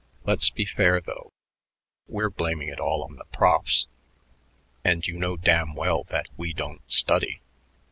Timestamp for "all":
2.79-3.03